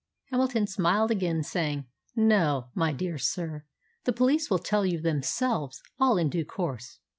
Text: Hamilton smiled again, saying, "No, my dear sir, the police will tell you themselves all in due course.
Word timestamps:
Hamilton 0.31 0.65
smiled 0.65 1.11
again, 1.11 1.43
saying, 1.43 1.85
"No, 2.15 2.69
my 2.73 2.91
dear 2.91 3.19
sir, 3.19 3.65
the 4.05 4.11
police 4.11 4.49
will 4.49 4.57
tell 4.57 4.83
you 4.83 4.99
themselves 4.99 5.79
all 5.99 6.17
in 6.17 6.27
due 6.27 6.43
course. 6.43 6.97